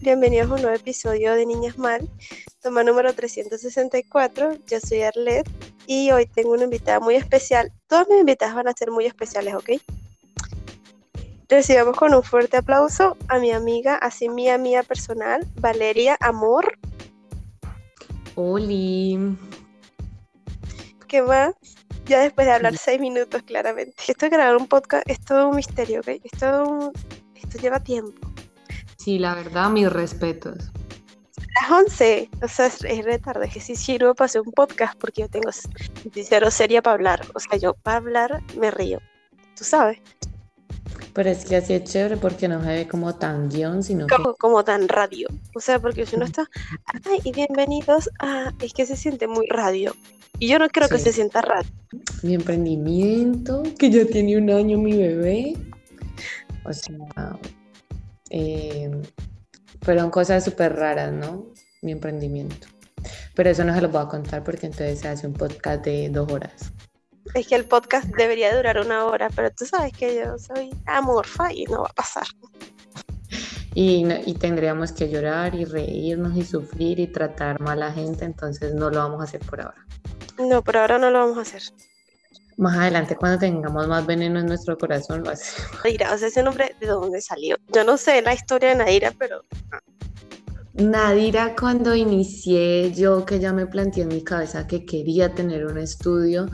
[0.00, 2.08] bienvenidos a un nuevo episodio de Niñas Mal,
[2.62, 4.54] toma número 364.
[4.66, 5.48] Yo soy Arlet
[5.86, 7.70] y hoy tengo una invitada muy especial.
[7.86, 9.70] Todas mis invitadas van a ser muy especiales, ¿ok?
[11.48, 16.78] Recibamos con un fuerte aplauso a mi amiga, así mía, mía personal, Valeria Amor.
[18.36, 19.36] Oli.
[21.08, 21.54] ¿Qué más?
[22.06, 23.94] Ya después de hablar seis minutos, claramente.
[24.08, 26.08] Esto de grabar un podcast es todo un misterio, ¿ok?
[26.24, 26.92] Esto,
[27.34, 28.29] esto lleva tiempo.
[29.02, 30.58] Sí, la verdad, mis respetos.
[31.62, 34.94] Las 11, o sea, es, es re tarde, que sí sirvo para hacer un podcast
[34.98, 35.48] porque yo tengo
[36.12, 37.26] cero seria para hablar.
[37.34, 39.00] O sea, yo para hablar me río,
[39.56, 40.00] tú sabes.
[41.14, 44.34] Pero es que así es chévere porque no se ve como tan guion, sino como,
[44.34, 45.28] como tan radio.
[45.54, 46.46] O sea, porque si uno está,
[47.10, 49.94] ay, y bienvenidos a, es que se siente muy radio.
[50.38, 50.94] Y yo no creo sí.
[50.96, 51.70] que se sienta radio.
[52.22, 55.56] Mi emprendimiento, que ya tiene un año mi bebé.
[56.64, 57.38] O sea,
[58.30, 58.90] eh,
[59.82, 61.46] fueron cosas súper raras, ¿no?
[61.82, 62.68] Mi emprendimiento.
[63.34, 66.08] Pero eso no se los voy a contar porque entonces se hace un podcast de
[66.08, 66.72] dos horas.
[67.34, 71.52] Es que el podcast debería durar una hora, pero tú sabes que yo soy amorfa
[71.52, 72.26] y no va a pasar.
[73.72, 78.24] Y, y, tendríamos que llorar y reírnos y sufrir y tratar mal a la gente,
[78.24, 79.86] entonces no lo vamos a hacer por ahora.
[80.38, 81.62] No, por ahora no lo vamos a hacer.
[82.60, 85.66] Más adelante, cuando tengamos más veneno en nuestro corazón, lo hacemos.
[85.84, 87.56] Nadira, o sea, ese nombre, ¿de dónde salió?
[87.72, 89.42] Yo no sé la historia de Nadira, pero...
[90.74, 95.78] Nadira, cuando inicié, yo que ya me planteé en mi cabeza que quería tener un
[95.78, 96.50] estudio,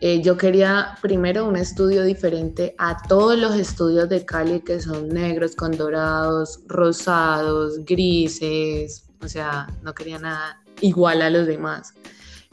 [0.00, 5.10] eh, yo quería primero un estudio diferente a todos los estudios de Cali que son
[5.10, 11.92] negros con dorados, rosados, grises, o sea, no quería nada igual a los demás.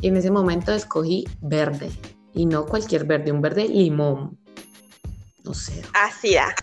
[0.02, 1.90] Y en ese momento escogí verde,
[2.34, 4.38] y no cualquier verde, un verde limón.
[5.44, 5.82] No sé.
[5.94, 6.54] Así es.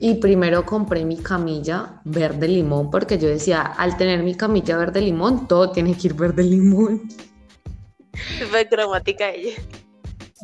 [0.00, 5.00] Y primero compré mi camilla verde limón porque yo decía, al tener mi camilla verde
[5.00, 7.08] limón, todo tiene que ir verde limón.
[8.38, 9.56] Súper dramática ella.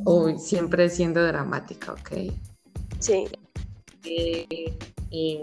[0.05, 2.33] Hoy siempre siendo dramática, ¿ok?
[3.01, 3.29] Sí.
[4.05, 4.79] Eh,
[5.11, 5.43] eh,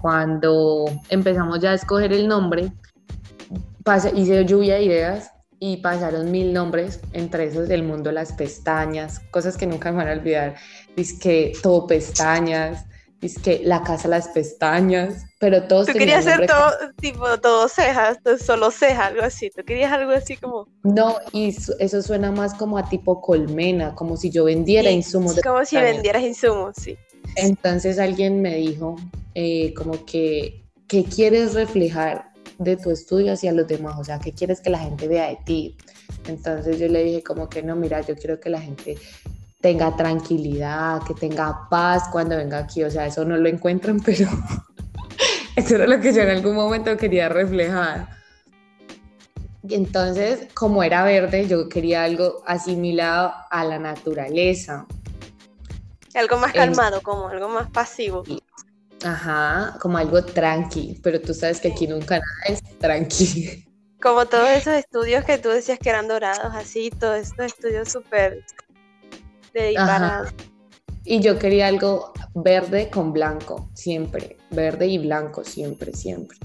[0.00, 2.72] cuando empezamos ya a escoger el nombre,
[3.84, 5.30] pasé, hice lluvia de ideas
[5.62, 10.08] y pasaron mil nombres, entre esos del mundo las pestañas, cosas que nunca me van
[10.08, 10.56] a olvidar.
[10.96, 12.86] Dice que todo pestañas,
[13.20, 18.18] dice que la casa las pestañas, pero todos Tú querías hacer todo, tipo, todo cejas,
[18.42, 19.50] solo ceja, algo así.
[19.50, 20.66] Tú querías algo así como.
[20.82, 25.36] No, y eso suena más como a tipo colmena, como si yo vendiera sí, insumos.
[25.36, 25.90] De como pestañas.
[25.90, 26.96] si vendieras insumos, sí.
[27.36, 28.96] Entonces alguien me dijo,
[29.34, 32.29] eh, como que, ¿qué quieres reflejar?
[32.60, 35.38] De tu estudio hacia los demás, o sea, ¿qué quieres que la gente vea de
[35.44, 35.76] ti?
[36.28, 38.98] Entonces yo le dije como que no, mira, yo quiero que la gente
[39.62, 44.28] tenga tranquilidad, que tenga paz cuando venga aquí, o sea, eso no lo encuentran, pero
[45.56, 48.08] eso era lo que yo en algún momento quería reflejar.
[49.62, 54.86] Y entonces, como era verde, yo quería algo asimilado a la naturaleza.
[56.14, 57.02] Algo más calmado, en...
[57.02, 58.22] como algo más pasivo.
[59.04, 63.64] Ajá, como algo tranqui, pero tú sabes que aquí nunca nada es tranqui.
[64.02, 68.44] Como todos esos estudios que tú decías que eran dorados, así, todos estos estudios súper
[69.52, 70.32] de disparados.
[71.04, 76.38] Y yo quería algo verde con blanco, siempre, verde y blanco, siempre, siempre.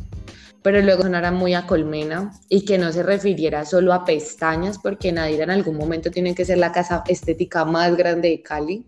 [0.61, 5.11] Pero luego sonara muy a colmena y que no se refiriera solo a pestañas, porque
[5.11, 8.85] Nadira en algún momento tiene que ser la casa estética más grande de Cali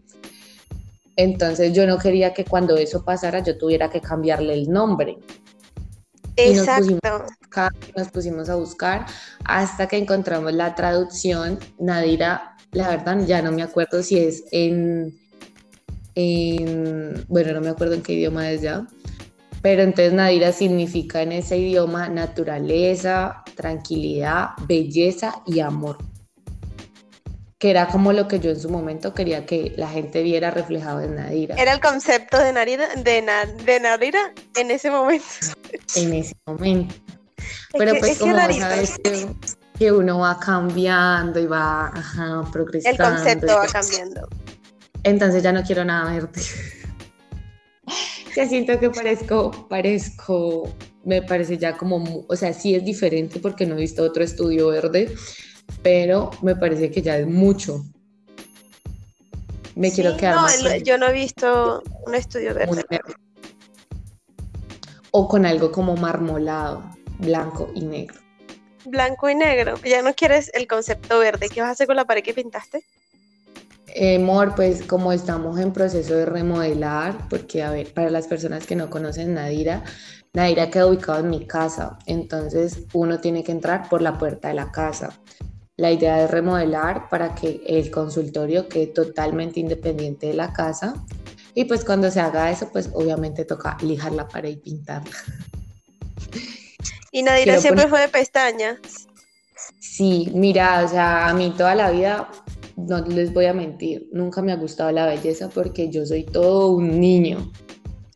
[1.18, 5.18] entonces yo no quería que cuando eso pasara yo tuviera que cambiarle el nombre.
[6.36, 6.92] Exacto.
[6.92, 9.06] Y nos, pusimos buscar, nos pusimos a buscar
[9.44, 11.58] hasta que encontramos la traducción.
[11.80, 15.20] Nadira, la verdad ya no me acuerdo si es en,
[16.14, 18.88] en bueno, no me acuerdo en qué idioma es ya.
[19.64, 25.98] Pero entonces Nadira significa en ese idioma naturaleza, tranquilidad, belleza y amor
[27.60, 31.02] que era como lo que yo en su momento quería que la gente viera reflejado
[31.02, 31.56] en Nadira.
[31.56, 35.26] Era el concepto de Nadira, de, Na, de Nadira en ese momento.
[35.96, 36.94] En ese momento.
[37.74, 39.28] Pero es que, pues es como que sabes que,
[39.80, 43.04] que, uno va cambiando y va ajá, progresando.
[43.04, 44.28] El concepto va cambiando.
[45.04, 46.42] Entonces ya no quiero nada verde.
[48.36, 50.74] ya siento que parezco, parezco,
[51.06, 54.68] me parece ya como, o sea, sí es diferente porque no he visto otro estudio
[54.68, 55.14] verde,
[55.82, 57.86] pero me parece que ya es mucho.
[59.76, 62.84] Me sí, quiero quedar no, más el, yo no he visto un estudio verde.
[65.12, 66.84] O con algo como marmolado,
[67.20, 68.20] blanco y negro.
[68.86, 69.76] Blanco y negro.
[69.84, 71.50] Ya no quieres el concepto verde.
[71.50, 72.84] ¿Qué vas a hacer con la pared que pintaste?
[74.00, 78.68] Eh, Mor, pues como estamos en proceso de remodelar, porque a ver, para las personas
[78.68, 79.84] que no conocen Nadira,
[80.34, 84.54] Naira queda ubicado en mi casa, entonces uno tiene que entrar por la puerta de
[84.54, 85.18] la casa.
[85.78, 90.96] La idea es remodelar para que el consultorio quede totalmente independiente de la casa.
[91.54, 95.16] Y pues cuando se haga eso, pues obviamente toca lijar la pared y pintarla.
[97.12, 98.80] ¿Y Naira siempre fue de pestañas?
[99.80, 102.30] Sí, mira, o sea, a mí toda la vida,
[102.76, 106.72] no les voy a mentir, nunca me ha gustado la belleza porque yo soy todo
[106.72, 107.52] un niño.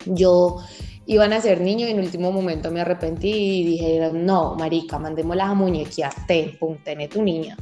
[0.05, 0.57] Yo
[1.05, 5.49] iban a ser niño y en último momento me arrepentí y dije, no, marica, mandémoslas
[5.49, 7.57] a muñequear, ten, pum, tené tu niña.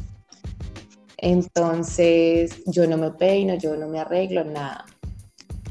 [1.18, 4.86] Entonces yo no me peino, yo no me arreglo, nada.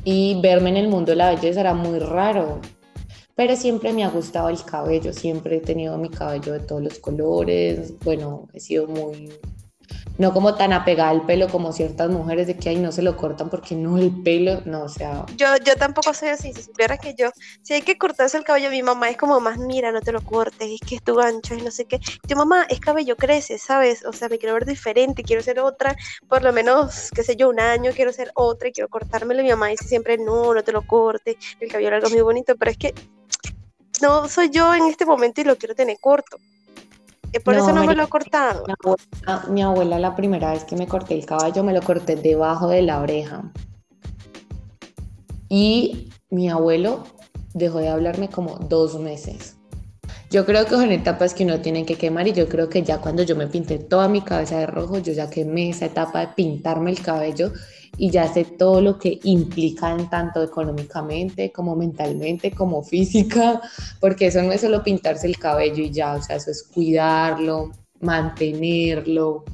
[0.05, 2.61] Y verme en el mundo de la belleza era muy raro,
[3.35, 6.99] pero siempre me ha gustado el cabello, siempre he tenido mi cabello de todos los
[6.99, 9.33] colores, bueno, he sido muy
[10.19, 13.17] no como tan apegada al pelo como ciertas mujeres de que ahí no se lo
[13.17, 15.25] cortan porque no el pelo, no, o sea.
[15.37, 17.31] Yo, yo tampoco soy así, si supieras que yo,
[17.63, 20.21] si hay que cortarse el cabello, mi mamá es como más, mira, no te lo
[20.21, 22.01] cortes, es que es tu gancho, y no sé qué.
[22.27, 24.05] Yo, mamá, es cabello crece, ¿sabes?
[24.05, 25.97] O sea, me quiero ver diferente, quiero ser otra,
[26.29, 29.43] por lo menos, qué sé yo, un año, quiero ser otra y quiero cortármelo.
[29.43, 32.57] Mi mamá dice siempre, no, no te lo cortes, el cabello largo es muy bonito,
[32.57, 32.93] pero es que
[34.03, 36.39] no soy yo en este momento y lo quiero tener corto.
[37.33, 38.65] Eh, por eso no me lo he cortado.
[39.49, 42.83] Mi abuela, la primera vez que me corté el caballo, me lo corté debajo de
[42.83, 43.53] la oreja.
[45.49, 47.05] Y mi abuelo
[47.55, 49.57] dejó de hablarme como dos meses.
[50.31, 52.99] Yo creo que son etapas que uno tiene que quemar y yo creo que ya
[52.99, 56.29] cuando yo me pinté toda mi cabeza de rojo, yo ya quemé esa etapa de
[56.29, 57.53] pintarme el cabello
[57.99, 63.61] y ya sé todo lo que implica en tanto económicamente como mentalmente como física,
[64.01, 67.73] porque eso no es solo pintarse el cabello y ya, o sea, eso es cuidarlo,
[68.01, 69.45] mantenerlo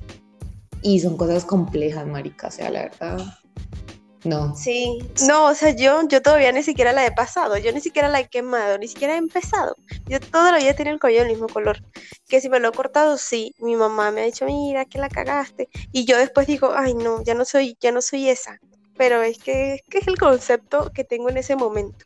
[0.82, 3.18] y son cosas complejas, marica, o sea, la verdad.
[4.24, 4.56] No.
[4.56, 8.08] Sí, no, o sea, yo, yo todavía ni siquiera la he pasado, yo ni siquiera
[8.08, 9.76] la he quemado, ni siquiera he empezado.
[10.06, 11.82] Yo todavía tenido el cabello del mismo color.
[12.28, 15.08] Que si me lo he cortado, sí, mi mamá me ha dicho, mira, que la
[15.08, 15.68] cagaste.
[15.92, 18.58] Y yo después digo, ay, no, ya no soy, ya no soy esa.
[18.96, 22.04] Pero es que, es que es el concepto que tengo en ese momento.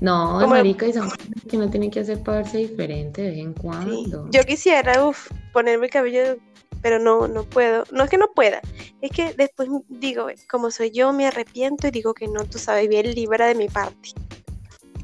[0.00, 1.08] No, Como marica, y son
[1.48, 4.28] que no tiene que hacer para verse diferente de vez en cuando.
[4.30, 6.38] Yo quisiera, uff, ponerme el cabello
[6.82, 7.84] pero no, no puedo.
[7.92, 8.60] No es que no pueda,
[9.00, 12.88] es que después digo, como soy yo, me arrepiento y digo que no, tú sabes,
[12.88, 14.10] bien libra de mi parte.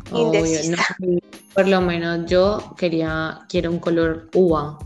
[1.55, 4.79] por lo menos yo quería, quiero un color uva,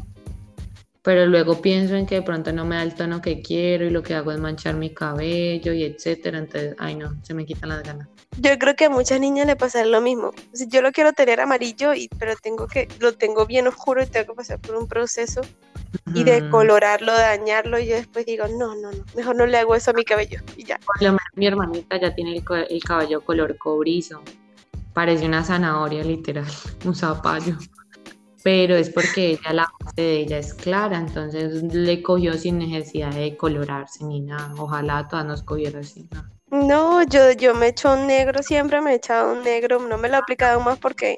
[1.02, 3.90] pero luego pienso en que de pronto no me da el tono que quiero y
[3.90, 7.70] lo que hago es manchar mi cabello y etcétera, entonces, ay no, se me quitan
[7.70, 8.08] las ganas.
[8.38, 10.30] Yo creo que a muchas niñas le pasa lo mismo.
[10.68, 14.32] yo lo quiero tener amarillo, y, pero tengo que, lo tengo bien oscuro y tengo
[14.32, 15.42] que pasar por un proceso
[16.14, 19.74] y de colorarlo, dañarlo, y yo después digo, no, no, no, mejor no le hago
[19.74, 20.78] eso a mi cabello y ya.
[21.34, 24.22] mi hermanita ya tiene el, el cabello color cobrizo,
[24.92, 26.46] parece una zanahoria literal,
[26.84, 27.56] un zapallo
[28.42, 33.14] pero es porque ella la base de ella es clara, entonces le cogió sin necesidad
[33.14, 34.52] de colorarse ni nada.
[34.58, 36.08] Ojalá todas nos cogiera así.
[36.50, 40.08] No, yo, yo me echo un negro, siempre me he echado un negro, no me
[40.08, 41.16] lo he aplicado más porque,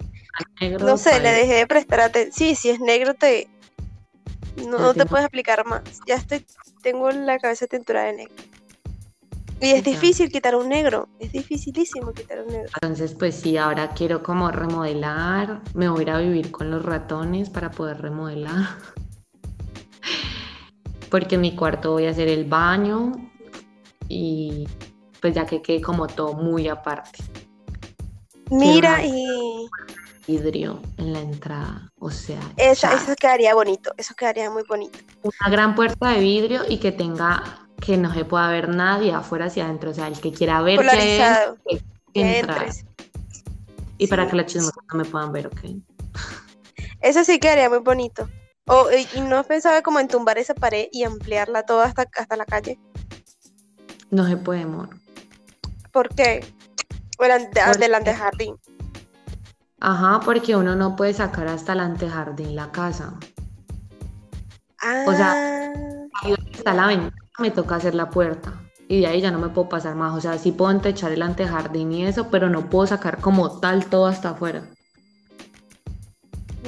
[0.80, 2.32] no sé, le dejé de prestar atención.
[2.32, 3.48] Sí, si es negro te,
[4.68, 5.82] no, te puedes aplicar más.
[6.06, 6.44] Ya estoy,
[6.82, 8.34] tengo la cabeza tintura de negro.
[9.60, 12.70] Y es difícil quitar un negro, es dificilísimo quitar un negro.
[12.82, 16.84] Entonces, pues sí, ahora quiero como remodelar, me voy a ir a vivir con los
[16.84, 18.76] ratones para poder remodelar.
[21.10, 23.12] Porque en mi cuarto voy a hacer el baño
[24.08, 24.68] y
[25.20, 27.24] pues ya que quede como todo muy aparte.
[28.50, 29.66] Mira y
[30.26, 34.98] vidrio en la entrada, o sea, eso, eso quedaría bonito, eso quedaría muy bonito.
[35.22, 39.46] Una gran puerta de vidrio y que tenga que no se pueda ver nadie afuera
[39.46, 41.58] hacia adentro, o sea, el que quiera ver Polarizado.
[41.66, 41.82] que,
[43.98, 45.60] Y para que las chismosas no me puedan ver, ok.
[47.00, 48.28] Eso sí quedaría muy bonito.
[48.66, 52.36] O, ¿Y no has pensado como en tumbar esa pared y ampliarla toda hasta, hasta
[52.36, 52.78] la calle?
[54.10, 54.88] No se puede, amor.
[55.92, 56.44] ¿Por qué?
[57.18, 58.56] Delante, delante del jardín.
[59.86, 63.12] Ajá, porque uno no puede sacar hasta el antejardín la casa.
[64.80, 65.04] Ah.
[65.06, 65.72] O sea,
[66.22, 68.54] ahí está la ventana me toca hacer la puerta
[68.88, 70.16] y de ahí ya no me puedo pasar más.
[70.16, 73.84] O sea, sí puedo entechar el antejardín y eso, pero no puedo sacar como tal
[73.84, 74.62] todo hasta afuera.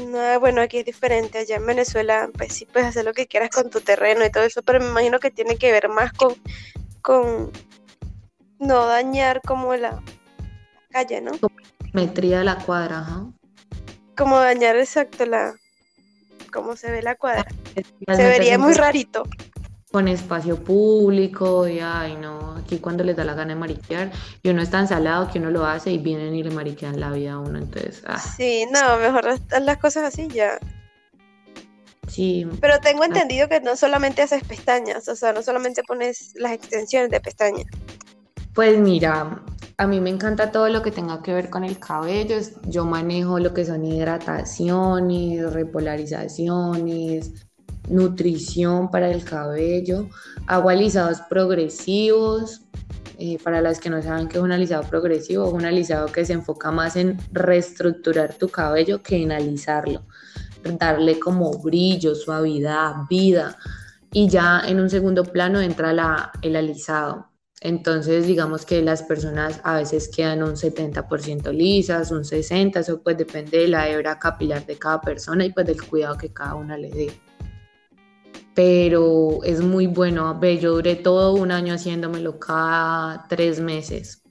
[0.09, 1.39] No, bueno, aquí es diferente.
[1.39, 4.45] Allá en Venezuela, pues sí puedes hacer lo que quieras con tu terreno y todo
[4.45, 6.35] eso, pero me imagino que tiene que ver más con,
[7.01, 7.51] con
[8.59, 10.03] no dañar como la
[10.91, 11.33] calle, ¿no?
[11.97, 13.26] Metría de la cuadra, ajá.
[14.19, 15.55] Como dañar exacto la,
[16.53, 17.47] cómo se ve la cuadra.
[17.75, 19.23] Se vería muy rarito
[19.91, 24.12] con espacio público y ay no, aquí cuando les da la gana de mariquear
[24.43, 27.11] y uno es tan salado que uno lo hace y vienen y le mariquean la
[27.11, 28.03] vida a uno, entonces...
[28.07, 28.21] Ah.
[28.21, 29.25] Sí, no, mejor
[29.59, 30.59] las cosas así ya.
[32.09, 32.47] Sí.
[32.61, 37.09] Pero tengo entendido que no solamente haces pestañas, o sea, no solamente pones las extensiones
[37.09, 37.67] de pestañas.
[38.53, 39.41] Pues mira,
[39.78, 42.37] a mí me encanta todo lo que tenga que ver con el cabello.
[42.66, 47.33] Yo manejo lo que son hidrataciones, repolarizaciones,
[47.88, 50.09] nutrición para el cabello,
[50.47, 52.62] hago alisados progresivos.
[53.18, 56.26] Eh, para las que no saben qué es un alisado progresivo, es un alisado que
[56.26, 60.02] se enfoca más en reestructurar tu cabello que en alisarlo
[60.75, 63.56] darle como brillo, suavidad, vida.
[64.12, 65.92] Y ya en un segundo plano entra
[66.42, 67.28] el alisado.
[67.61, 73.17] Entonces, digamos que las personas a veces quedan un 70% lisas, un 60%, eso pues
[73.17, 76.77] depende de la hebra capilar de cada persona y pues del cuidado que cada una
[76.77, 77.13] le dé.
[78.55, 84.23] Pero es muy bueno, ve, yo duré todo un año haciéndomelo cada tres meses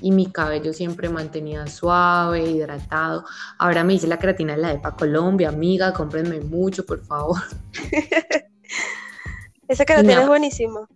[0.00, 3.24] y mi cabello siempre mantenía suave, hidratado.
[3.58, 7.40] Ahora me hice la creatina de la EPA Colombia, amiga, cómprenme mucho, por favor.
[9.68, 10.88] Esa creatina es buenísima.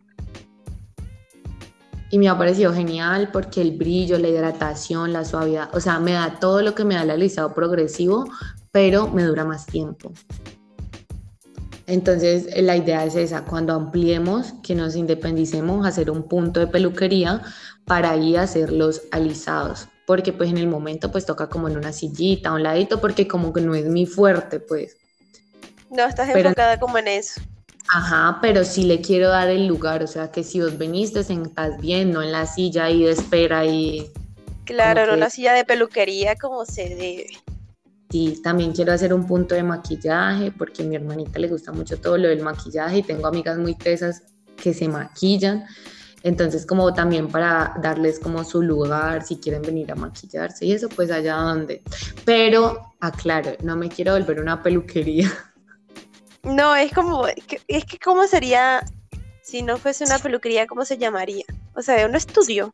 [2.10, 6.12] Y me ha parecido genial porque el brillo, la hidratación, la suavidad, o sea, me
[6.12, 8.26] da todo lo que me da el alisado progresivo,
[8.70, 10.12] pero me dura más tiempo.
[11.86, 17.42] Entonces, la idea es esa, cuando ampliemos, que nos independicemos, hacer un punto de peluquería
[17.84, 21.92] para ahí hacer los alisados, porque pues en el momento pues toca como en una
[21.92, 24.96] sillita, a un ladito, porque como que no es mi fuerte, pues.
[25.88, 27.40] No, estás enfocada como en eso.
[27.88, 31.22] Ajá, pero sí le quiero dar el lugar, o sea que si vos venís te
[31.22, 34.10] sentás bien, no en la silla ahí de espera y...
[34.64, 37.26] Claro, no la silla de peluquería como se debe.
[38.10, 42.00] Sí, también quiero hacer un punto de maquillaje porque a mi hermanita le gusta mucho
[42.00, 44.22] todo lo del maquillaje y tengo amigas muy tesas
[44.56, 45.64] que se maquillan.
[46.22, 50.88] Entonces, como también para darles como su lugar, si quieren venir a maquillarse y eso,
[50.88, 51.82] pues allá donde.
[52.24, 55.30] Pero, aclaro, no me quiero volver una peluquería.
[56.46, 58.84] No, es como, es que cómo sería,
[59.42, 61.44] si no fuese una peluquería, ¿cómo se llamaría?
[61.74, 62.72] O sea, un estudio.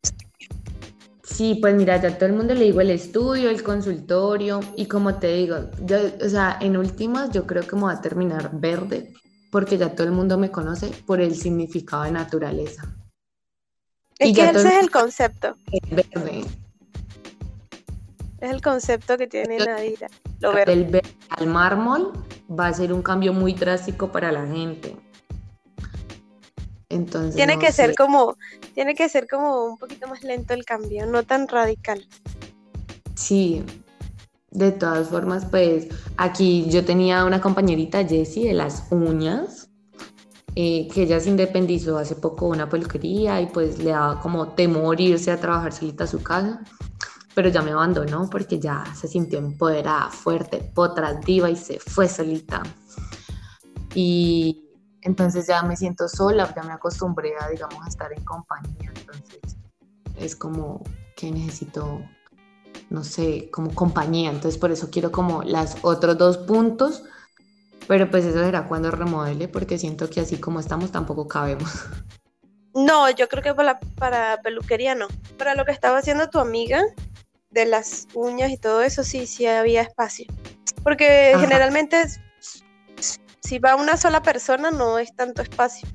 [1.24, 5.14] Sí, pues mira, ya todo el mundo le digo el estudio, el consultorio y como
[5.14, 9.14] te digo, yo, o sea, en últimas yo creo que me va a terminar verde
[9.50, 12.94] porque ya todo el mundo me conoce por el significado de naturaleza.
[14.18, 15.56] Es que ese es el concepto.
[15.90, 16.44] verde.
[18.42, 20.08] Es el concepto que tiene Nadira.
[20.40, 20.72] Lo verde.
[20.72, 22.12] El verde al mármol
[22.50, 24.96] va a ser un cambio muy drástico para la gente.
[26.88, 28.36] Entonces, tiene que ser como,
[28.74, 32.04] tiene que ser como un poquito más lento el cambio, no tan radical.
[33.14, 33.64] Sí,
[34.50, 39.70] de todas formas, pues aquí yo tenía una compañerita Jessie de las uñas
[40.56, 44.48] eh, que ella se independizó hace poco de una peluquería y pues le daba como
[44.48, 46.60] temor irse a trabajar solita a su casa,
[47.34, 52.08] pero ya me abandonó porque ya se sintió empoderada, fuerte, potra, diva y se fue
[52.08, 52.62] solita.
[53.94, 54.64] Y
[55.02, 59.56] entonces ya me siento sola, ya me acostumbré a, digamos, a estar en compañía, entonces
[60.16, 60.82] es como
[61.16, 62.00] que necesito,
[62.90, 67.02] no sé, como compañía, entonces por eso quiero como las otros dos puntos
[67.88, 71.70] pero pues eso será cuando remodele, porque siento que así como estamos tampoco cabemos.
[72.74, 75.06] No, yo creo que para, para peluquería no.
[75.36, 76.82] Para lo que estaba haciendo tu amiga,
[77.52, 80.26] de las uñas y todo eso, sí, sí había espacio.
[80.82, 82.04] Porque generalmente
[83.40, 85.88] si va una sola persona no es tanto espacio.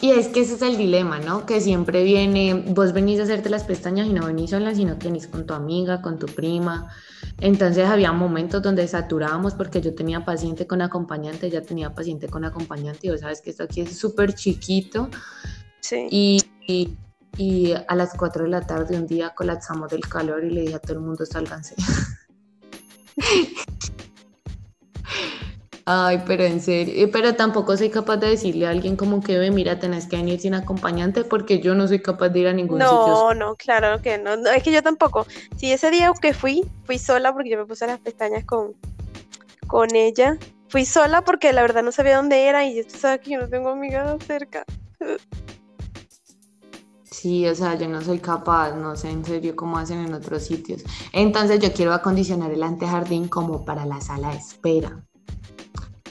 [0.00, 1.46] Y es que ese es el dilema, ¿no?
[1.46, 5.08] Que siempre viene, vos venís a hacerte las pestañas y no venís sola, sino que
[5.08, 6.90] venís con tu amiga, con tu prima.
[7.38, 12.44] Entonces había momentos donde saturábamos porque yo tenía paciente con acompañante, ella tenía paciente con
[12.44, 15.08] acompañante y vos sabes que esto aquí es súper chiquito.
[15.80, 16.06] Sí.
[16.10, 16.96] Y, y,
[17.88, 20.78] a las 4 de la tarde un día colapsamos del calor y le dije a
[20.78, 21.74] todo el mundo, sálganse.
[25.92, 29.38] Ay, pero en serio, eh, pero tampoco soy capaz de decirle a alguien como que
[29.38, 32.52] ve, mira, tenés que venir sin acompañante porque yo no soy capaz de ir a
[32.52, 32.96] ningún sitio.
[32.96, 35.26] No, no, claro que no, es que yo tampoco.
[35.56, 38.74] Si ese día que fui, fui sola porque yo me puse las pestañas con,
[39.66, 40.38] con ella.
[40.68, 43.48] Fui sola porque la verdad no sabía dónde era y tú sabes que yo no
[43.48, 44.64] tengo amigas cerca.
[47.20, 50.42] Sí, o sea, yo no soy capaz, no sé en serio cómo hacen en otros
[50.42, 50.82] sitios.
[51.12, 55.04] Entonces yo quiero acondicionar el antejardín como para la sala de espera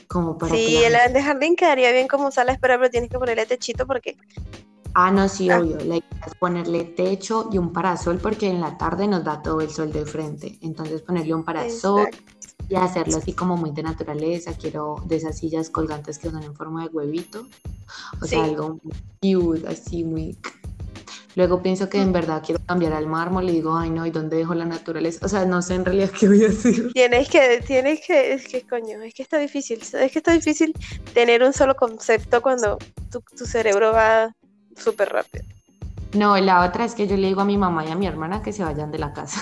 [0.10, 3.20] como para sí, el de jardín quedaría bien como sala de espera, pero tienes que
[3.20, 4.18] ponerle techito porque...
[4.96, 5.60] Ah, no, sí, ah.
[5.60, 5.78] obvio.
[5.78, 9.62] La idea es ponerle techo y un parasol porque en la tarde nos da todo
[9.62, 10.58] el sol de frente.
[10.62, 12.10] Entonces ponerle un parasol,
[12.70, 14.54] y hacerlo así como muy de naturaleza.
[14.54, 17.46] Quiero de esas sillas colgantes que son en forma de huevito.
[18.22, 18.80] O sea, algo
[19.22, 20.38] cute, así muy...
[21.40, 24.36] Luego pienso que en verdad quiero cambiar al mármol y digo, ay no, ¿y dónde
[24.36, 25.26] dejo la naturaleza?
[25.26, 26.92] O sea, no sé en realidad qué voy a hacer.
[26.92, 30.74] Tienes que, tienes que, es que coño, es que está difícil, es que está difícil
[31.14, 32.78] tener un solo concepto cuando
[33.10, 34.36] tu, tu cerebro va
[34.76, 35.46] súper rápido.
[36.12, 38.42] No, la otra es que yo le digo a mi mamá y a mi hermana
[38.42, 39.40] que se vayan de la casa.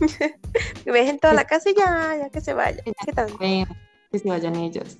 [0.86, 2.80] Me dejen toda la casa y ya, ya que se vayan.
[4.10, 4.96] Que se vayan ellos.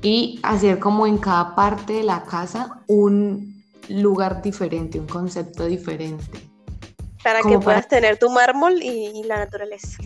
[0.00, 3.57] Y hacer como en cada parte de la casa un
[3.88, 6.40] lugar diferente, un concepto diferente.
[7.22, 9.98] Para que puedas tener tu mármol y, la naturaleza.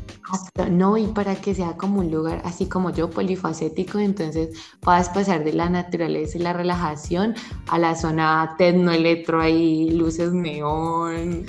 [0.70, 5.44] No, y para que sea como un lugar así como yo, polifacético, entonces puedas pasar
[5.44, 7.34] de la naturaleza y la relajación
[7.68, 11.46] a la zona tecnoelectro ahí, luces neón,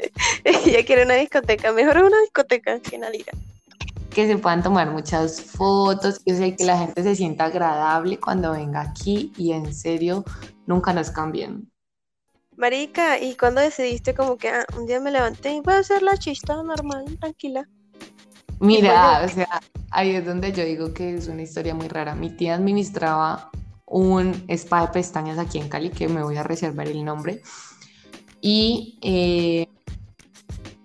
[0.44, 3.32] Ella quiere una discoteca, mejor una discoteca que una liga.
[4.10, 8.52] Que se puedan tomar muchas fotos, que, sé que la gente se sienta agradable cuando
[8.52, 10.24] venga aquí y en serio
[10.70, 11.70] nunca nos cambien.
[12.56, 16.02] Marica, ¿y cuando decidiste como que ah, un día me levanté y voy a hacer
[16.02, 17.68] la chista normal, tranquila?
[18.60, 19.60] Mira, o sea,
[19.90, 22.14] ahí es donde yo digo que es una historia muy rara.
[22.14, 23.50] Mi tía administraba
[23.86, 27.42] un spa de pestañas aquí en Cali, que me voy a reservar el nombre.
[28.42, 29.66] Y eh,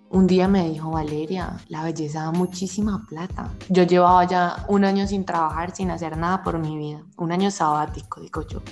[0.08, 3.50] un día me dijo, Valeria, la belleza da muchísima plata.
[3.68, 7.02] Yo llevaba ya un año sin trabajar, sin hacer nada por mi vida.
[7.18, 8.62] Un año sabático, digo yo.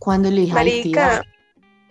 [0.00, 1.22] Cuando le dije, Marica,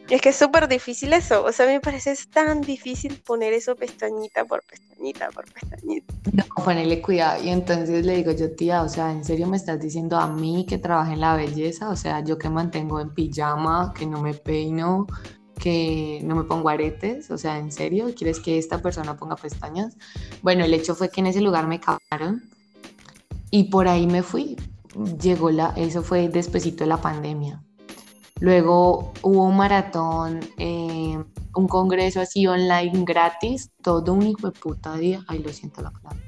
[0.10, 1.46] es que es súper difícil eso.
[1.46, 6.12] O sea, me parece tan difícil poner eso pestañita por pestañita por pestañita.
[6.34, 7.44] No, ponerle cuidado.
[7.44, 10.66] Y entonces le digo yo, tía, o sea, ¿en serio me estás diciendo a mí
[10.68, 11.90] que trabaje en la belleza?
[11.90, 15.06] O sea, yo que mantengo en pijama, que no me peino,
[15.60, 18.12] que no me pongo aretes, o sea, ¿en serio?
[18.18, 19.96] ¿Quieres que esta persona ponga pestañas?
[20.42, 22.50] Bueno, el hecho fue que en ese lugar me cagaron
[23.52, 24.58] y por ahí me fui.
[25.22, 27.62] Llegó la, eso fue despuesito de la pandemia.
[28.40, 31.22] Luego hubo un maratón, eh,
[31.56, 35.24] un congreso así online gratis, todo un hijo de puta día.
[35.28, 36.24] Ay, lo siento la palabra.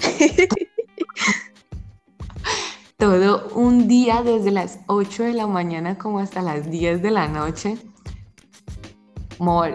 [2.98, 7.28] todo un día desde las 8 de la mañana como hasta las 10 de la
[7.28, 7.78] noche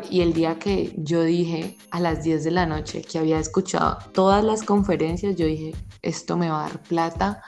[0.10, 4.00] y el día que yo dije a las 10 de la noche que había escuchado
[4.14, 7.42] todas las conferencias, yo dije, esto me va a dar plata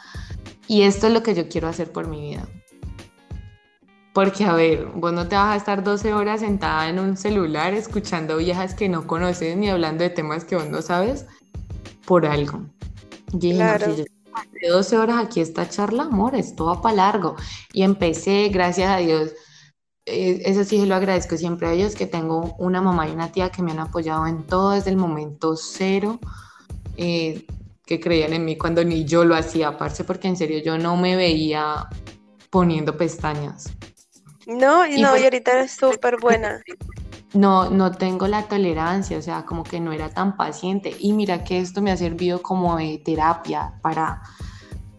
[0.67, 2.47] y esto es lo que yo quiero hacer por mi vida.
[4.13, 7.73] Porque, a ver, vos no te vas a estar 12 horas sentada en un celular
[7.73, 11.25] escuchando viejas que no conoces ni hablando de temas que vos no sabes
[12.05, 12.61] por algo.
[13.33, 13.87] Y claro.
[13.87, 17.35] no, si 12 horas aquí esta charla, amor, esto va para largo.
[17.71, 19.31] Y empecé, gracias a Dios,
[20.05, 23.49] eh, eso sí lo agradezco siempre a ellos, que tengo una mamá y una tía
[23.49, 26.19] que me han apoyado en todo desde el momento cero,
[26.97, 27.45] eh,
[27.85, 30.97] que creían en mí cuando ni yo lo hacía, aparte porque en serio yo no
[30.97, 31.87] me veía
[32.49, 33.71] poniendo pestañas.
[34.57, 36.61] No, y no, pues y ahorita eres súper buena.
[37.33, 40.95] No, no tengo la tolerancia, o sea, como que no era tan paciente.
[40.99, 44.21] Y mira que esto me ha servido como de terapia para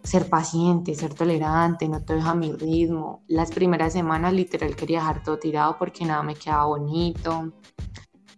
[0.02, 3.22] ser paciente, ser tolerante, no te deja mi ritmo.
[3.28, 7.52] Las primeras semanas literal quería dejar todo tirado porque nada me quedaba bonito.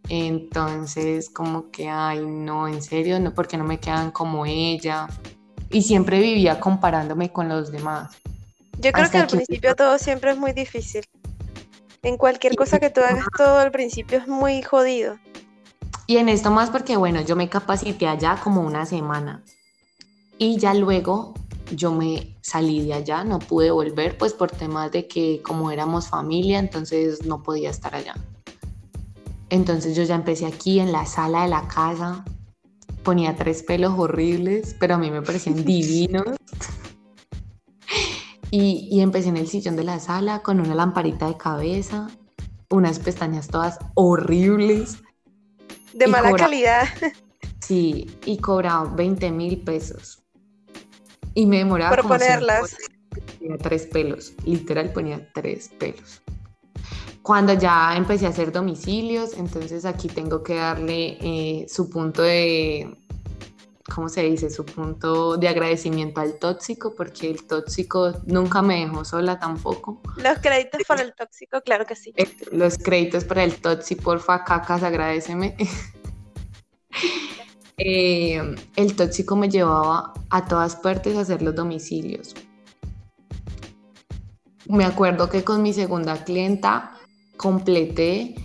[0.09, 5.07] Entonces, como que, ay, no, en serio, no, porque no me quedan como ella.
[5.70, 8.16] Y siempre vivía comparándome con los demás.
[8.79, 11.05] Yo creo que al principio todo siempre es muy difícil.
[12.03, 15.19] En cualquier cosa que tú hagas, todo al principio es muy jodido.
[16.07, 19.43] Y en esto más porque, bueno, yo me capacité allá como una semana.
[20.37, 21.35] Y ya luego
[21.71, 26.09] yo me salí de allá, no pude volver pues por temas de que como éramos
[26.09, 28.15] familia, entonces no podía estar allá.
[29.51, 32.25] Entonces yo ya empecé aquí en la sala de la casa,
[33.03, 36.37] ponía tres pelos horribles, pero a mí me parecían divinos.
[38.57, 42.07] Y, y, empecé en el sillón de la sala con una lamparita de cabeza,
[42.71, 44.99] unas pestañas todas horribles.
[45.93, 46.87] De mala calidad.
[47.59, 50.23] Sí, y cobraba 20 mil pesos.
[51.35, 51.97] Y me demoraba.
[51.97, 52.77] Por ponerlas.
[53.40, 56.23] Ponía tres pelos, literal ponía tres pelos.
[57.23, 63.04] Cuando ya empecé a hacer domicilios, entonces aquí tengo que darle eh, su punto de,
[63.92, 64.51] ¿cómo se dice?
[64.51, 70.01] Su punto de agradecimiento al tóxico, porque el tóxico nunca me dejó sola tampoco.
[70.16, 72.12] Los créditos para el tóxico, claro que sí.
[72.16, 75.57] Eh, los créditos para el tóxico, porfa, cacas, agradeceme.
[77.77, 78.40] Eh,
[78.77, 82.33] el tóxico me llevaba a todas partes a hacer los domicilios.
[84.66, 86.92] Me acuerdo que con mi segunda clienta
[87.37, 88.37] completé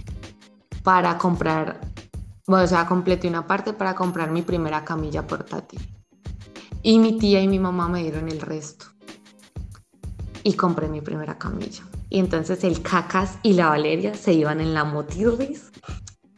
[0.83, 1.79] para comprar
[2.49, 5.87] Bueno, o sea, completé una parte para comprar mi primera camilla portátil.
[6.81, 8.87] Y mi tía y mi mamá me dieron el resto.
[10.41, 11.83] Y compré mi primera camilla.
[12.09, 15.69] Y entonces el Cacas y la Valeria se iban en la Motirdis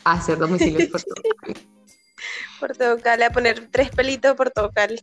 [0.04, 1.54] a hacer domicilios por todo Cali.
[2.60, 5.00] Por todo Cali, a poner tres pelitos por todo Cali.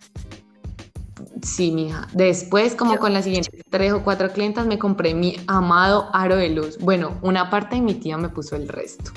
[1.43, 2.07] Sí, mija.
[2.13, 6.51] Después, como con las siguientes tres o cuatro clientas, me compré mi amado aro de
[6.51, 6.77] luz.
[6.77, 9.11] Bueno, una parte y mi tía me puso el resto.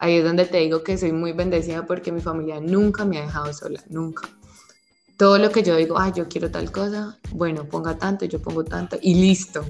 [0.00, 3.22] Ahí es donde te digo que soy muy bendecida porque mi familia nunca me ha
[3.22, 4.28] dejado sola, nunca.
[5.18, 8.64] Todo lo que yo digo, ay, yo quiero tal cosa, bueno, ponga tanto, yo pongo
[8.64, 9.62] tanto y listo.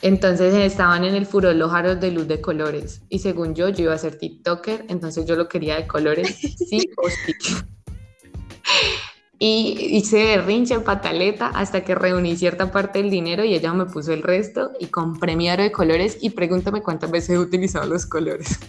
[0.00, 3.84] Entonces estaban en el furor los aros de luz de colores y según yo, yo
[3.84, 7.34] iba a ser TikToker, entonces yo lo quería de colores, sí o sí.
[9.42, 14.12] Y hice berrinche, pataleta, hasta que reuní cierta parte del dinero y ella me puso
[14.12, 18.04] el resto y compré mi aro de colores y pregúntame cuántas veces he utilizado los
[18.04, 18.60] colores.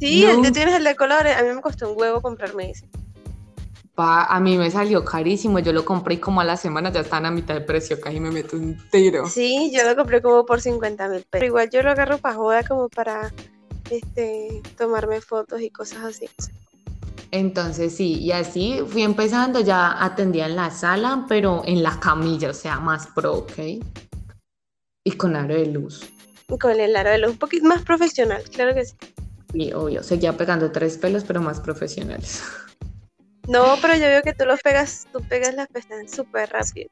[0.00, 1.36] Sí, tú tienes el de colores.
[1.36, 2.88] A mí me costó un huevo comprarme ese.
[3.94, 5.58] Pa, a mí me salió carísimo.
[5.58, 8.00] Yo lo compré y como a la semana ya están a mitad de precio.
[8.00, 9.28] Casi me meto un tiro.
[9.28, 12.62] Sí, yo lo compré como por 50 mil Pero igual yo lo agarro para joda
[12.62, 13.32] como para
[13.90, 16.28] este, tomarme fotos y cosas así.
[17.30, 22.50] Entonces sí, y así fui empezando, ya atendía en la sala, pero en la camilla,
[22.50, 23.58] o sea, más pro, ¿ok?
[25.04, 26.10] Y con aro de luz.
[26.60, 28.96] Con el aro de luz, un poquito más profesional, claro que sí.
[29.52, 32.42] Y obvio, seguía pegando tres pelos, pero más profesionales.
[33.48, 36.90] No, pero yo veo que tú los pegas, tú pegas las pestañas súper rápido.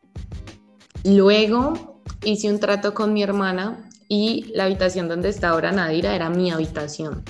[1.04, 6.30] Luego hice un trato con mi hermana y la habitación donde está ahora Nadira era
[6.30, 7.22] mi habitación.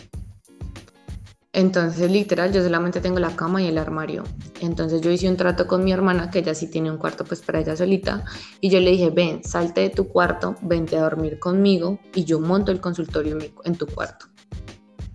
[1.56, 4.24] Entonces, literal, yo solamente tengo la cama y el armario.
[4.60, 7.40] Entonces yo hice un trato con mi hermana, que ella sí tiene un cuarto pues
[7.40, 8.26] para ella solita,
[8.60, 12.40] y yo le dije, ven, salte de tu cuarto, vente a dormir conmigo y yo
[12.40, 14.26] monto el consultorio en tu cuarto.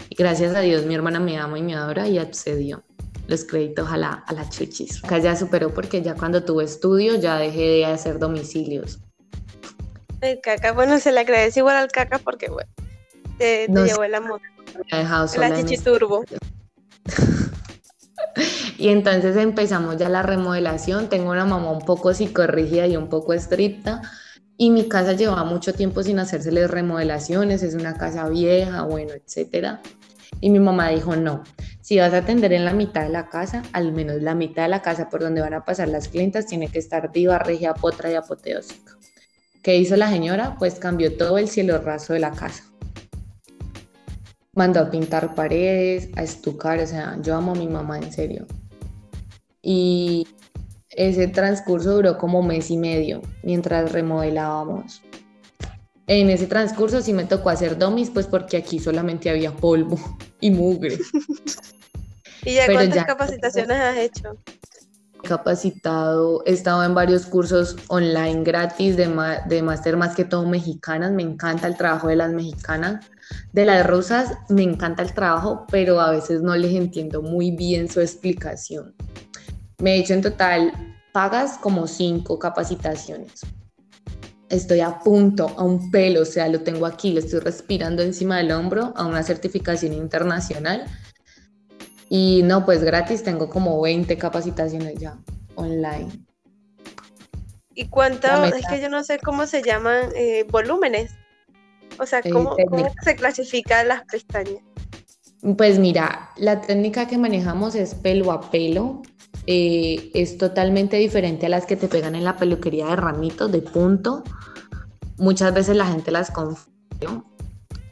[0.10, 2.82] Y gracias a Dios mi hermana me ama y me adora y accedió.
[3.28, 5.04] Los créditos a la, a la chuchis.
[5.04, 8.98] Acá ya superó porque ya cuando tuve estudio ya dejé de hacer domicilios.
[10.22, 12.72] El caca, bueno, se le agradece igual al caca porque, bueno,
[13.42, 14.44] te, llevó moto.
[14.92, 16.24] Me ha dejado sola la chichiturbo.
[18.78, 21.10] y entonces empezamos ya la remodelación.
[21.10, 24.02] Tengo una mamá un poco psicorrígida y un poco estricta
[24.62, 29.82] y mi casa llevaba mucho tiempo sin hacérseles remodelaciones, es una casa vieja, bueno, etcétera.
[30.40, 31.42] Y mi mamá dijo, no,
[31.82, 34.70] si vas a atender en la mitad de la casa, al menos la mitad de
[34.70, 38.12] la casa por donde van a pasar las clientas tiene que estar diva, regia, potra
[38.12, 38.96] y apoteósica.
[39.64, 40.56] ¿Qué hizo la señora?
[40.60, 42.71] Pues cambió todo el cielo raso de la casa.
[44.54, 48.46] Mandó a pintar paredes, a estucar, o sea, yo amo a mi mamá en serio.
[49.62, 50.28] Y
[50.90, 55.02] ese transcurso duró como mes y medio mientras remodelábamos.
[56.08, 59.98] En ese transcurso sí me tocó hacer domis, pues porque aquí solamente había polvo
[60.42, 60.98] y mugre.
[62.44, 64.38] ¿Y ya cuántas capacitaciones has hecho?
[65.24, 69.10] capacitado, he estado en varios cursos online gratis de,
[69.48, 73.06] de máster más que todo mexicanas, me encanta el trabajo de las mexicanas,
[73.54, 77.90] de las rusas me encanta el trabajo, pero a veces no les entiendo muy bien
[77.90, 78.96] su explicación.
[79.80, 80.72] Me he hecho en total
[81.12, 83.42] pagas como cinco capacitaciones.
[84.50, 88.38] Estoy a punto, a un pelo, o sea, lo tengo aquí, lo estoy respirando encima
[88.38, 90.86] del hombro a una certificación internacional.
[92.10, 95.18] Y no, pues gratis tengo como 20 capacitaciones ya
[95.56, 96.10] online.
[97.74, 98.28] ¿Y cuánto?
[98.44, 101.14] Es que yo no sé cómo se llaman eh, volúmenes.
[102.02, 104.64] O sea, ¿cómo, ¿cómo se clasifican las pestañas?
[105.56, 109.04] Pues mira, la técnica que manejamos es pelo a pelo,
[109.46, 113.62] eh, es totalmente diferente a las que te pegan en la peluquería de ramitos, de
[113.62, 114.24] punto.
[115.18, 116.72] Muchas veces la gente las confunde.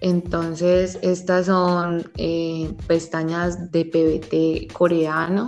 [0.02, 5.45] Entonces, estas son eh, pestañas de PBT coreano,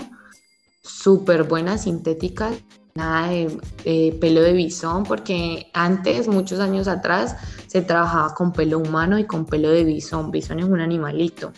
[0.83, 2.53] súper buenas, sintéticas,
[2.95, 7.35] nada de pelo de bisón, porque antes, muchos años atrás,
[7.67, 10.31] se trabajaba con pelo humano y con pelo de bisón.
[10.31, 11.53] Bisón es un animalito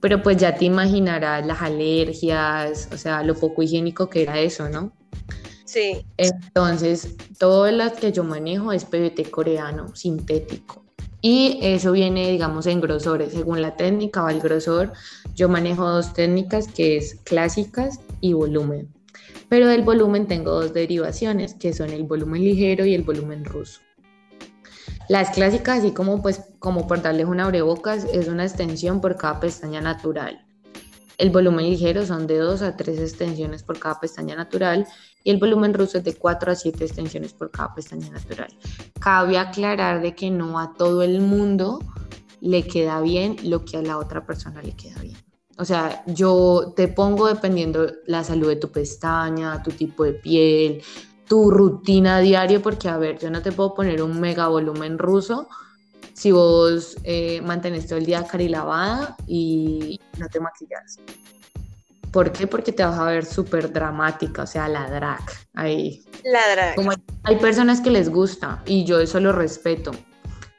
[0.00, 4.68] pero pues ya te imaginarás las alergias, o sea, lo poco higiénico que era eso,
[4.68, 4.92] ¿no?
[5.64, 6.06] Sí.
[6.16, 10.84] Entonces, todo lo que yo manejo es PBT coreano, sintético.
[11.22, 13.32] Y eso viene, digamos, en grosores.
[13.32, 14.92] Según la técnica o el grosor,
[15.34, 18.88] yo manejo dos técnicas que es clásicas y volumen.
[19.48, 23.80] Pero del volumen tengo dos derivaciones, que son el volumen ligero y el volumen ruso.
[25.08, 29.38] Las clásicas, así como, pues, como por darles una abrebocas, es una extensión por cada
[29.38, 30.44] pestaña natural.
[31.18, 34.86] El volumen ligero son de 2 a 3 extensiones por cada pestaña natural
[35.24, 38.48] y el volumen ruso es de 4 a 7 extensiones por cada pestaña natural.
[39.00, 41.78] Cabe aclarar de que no a todo el mundo
[42.40, 45.16] le queda bien lo que a la otra persona le queda bien.
[45.58, 50.82] O sea, yo te pongo dependiendo la salud de tu pestaña, tu tipo de piel,
[51.26, 55.48] tu rutina diaria, porque a ver, yo no te puedo poner un mega volumen ruso
[56.16, 60.98] si vos eh, mantenés todo el día lavada y no te maquillas.
[62.10, 62.46] ¿Por qué?
[62.46, 65.20] Porque te vas a ver súper dramática, o sea, la drag
[65.52, 66.02] ahí.
[66.24, 66.98] La drag.
[67.24, 69.90] hay, personas que les gusta y yo eso lo respeto,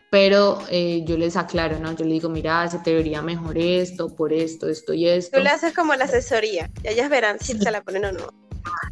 [0.09, 1.91] pero eh, yo les aclaro, ¿no?
[1.91, 5.37] Yo les digo, mira, se te vería mejor esto, por esto, esto y esto.
[5.37, 8.47] Tú le haces como la asesoría y ellas verán si se la ponen o no.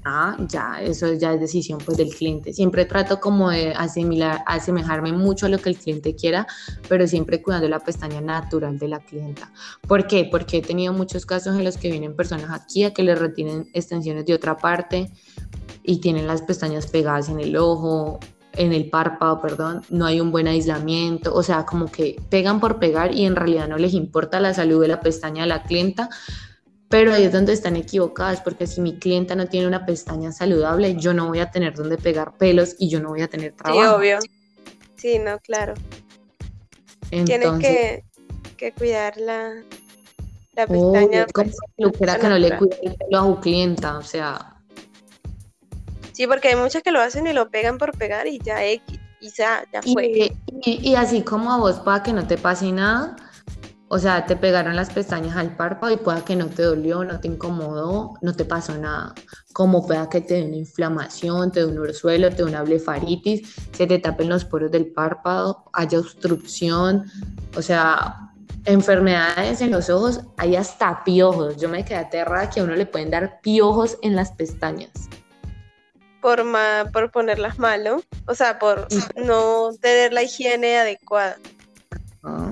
[0.06, 2.54] Ah, ya, eso ya es decisión pues del cliente.
[2.54, 6.48] Siempre trato como de asimilar, asemejarme mucho a lo que el cliente quiera,
[6.88, 9.52] pero siempre cuidando la pestaña natural de la clienta.
[9.88, 10.28] ¿Por qué?
[10.30, 13.70] Porque he tenido muchos casos en los que vienen personas aquí a que les retienen
[13.74, 15.12] extensiones de otra parte
[15.84, 18.20] y tienen las pestañas pegadas en el ojo,
[18.58, 22.80] en el párpado, perdón, no hay un buen aislamiento, o sea, como que pegan por
[22.80, 26.10] pegar y en realidad no les importa la salud de la pestaña de la clienta,
[26.90, 30.96] pero ahí es donde están equivocadas, porque si mi clienta no tiene una pestaña saludable,
[30.96, 33.82] yo no voy a tener donde pegar pelos y yo no voy a tener trabajo.
[33.82, 34.20] Sí, obvio.
[34.96, 35.74] Sí, no, claro.
[37.10, 38.04] Tienes
[38.58, 39.54] que, cuidar la,
[40.54, 41.26] la pestaña.
[41.34, 44.55] como pues, que no le cuida el pelo a su clienta, o sea.
[46.16, 48.98] Sí, porque hay muchas que lo hacen y lo pegan por pegar y ya X,
[49.20, 50.32] y ya, ya fue.
[50.64, 53.18] Y, y así como a vos, para que no te pase nada,
[53.90, 57.20] o sea, te pegaron las pestañas al párpado y pueda que no te dolió, no
[57.20, 59.14] te incomodó, no te pasó nada.
[59.52, 63.54] Como pueda que te dé una inflamación, te dé un ursuelo, te dé una blefaritis,
[63.74, 67.12] se te tapen los poros del párpado, haya obstrucción,
[67.58, 68.32] o sea,
[68.64, 71.58] enfermedades en los ojos, hay hasta piojos.
[71.58, 74.92] Yo me quedé aterrada que a uno le pueden dar piojos en las pestañas.
[76.26, 76.44] Por,
[76.92, 78.02] por ponerlas mal, ¿no?
[78.26, 81.38] O sea, por no tener la higiene adecuada.
[82.24, 82.52] Ah.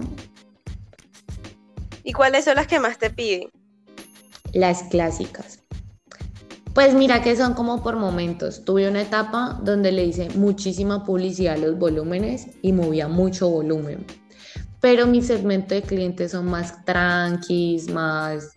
[2.03, 3.49] ¿Y cuáles son las que más te piden?
[4.51, 5.57] Las clásicas.
[6.75, 8.63] Pues mira que son como por momentos.
[8.63, 14.05] Tuve una etapa donde le hice muchísima publicidad a los volúmenes y movía mucho volumen.
[14.81, 18.51] Pero mi segmento de clientes son más tranquis, más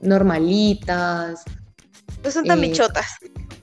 [0.00, 1.42] normalitas.
[2.22, 3.16] No son tan eh, bichotas.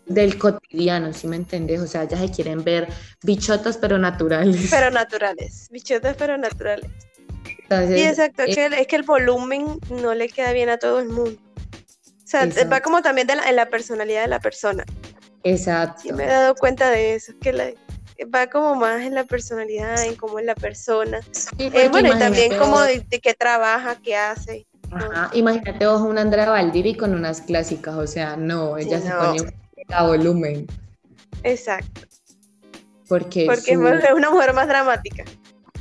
[0.08, 1.82] Del cotidiano, si me entendés?
[1.82, 2.88] O sea, ya se quieren ver
[3.24, 4.68] bichotas pero naturales.
[4.72, 5.68] Pero naturales.
[5.70, 6.90] Bichotas pero naturales
[7.70, 11.10] sí, exacto, es, que, es que el volumen no le queda bien a todo el
[11.10, 11.40] mundo.
[12.24, 14.84] O sea, va como también en la personalidad de la persona.
[15.44, 16.02] Exacto.
[16.02, 17.76] Sí, me he dado cuenta de eso, que
[18.34, 21.20] va como más en la personalidad, en cómo es la persona.
[21.58, 24.68] Eh, bueno, y también como de, qué trabaja, qué hace.
[24.92, 25.30] Ajá.
[25.34, 29.54] Imagínate vos una Andrea Valdiri con unas clásicas, o sea, no, ella se pone
[29.90, 30.68] a volumen.
[31.44, 32.02] Exacto.
[33.08, 33.78] Porque, Porque es
[34.14, 35.24] una mujer más dramática.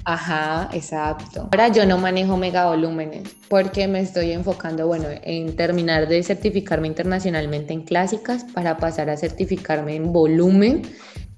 [0.08, 1.48] Ajá, exacto.
[1.50, 6.86] Ahora yo no manejo mega volúmenes porque me estoy enfocando, bueno, en terminar de certificarme
[6.86, 10.82] internacionalmente en clásicas para pasar a certificarme en volumen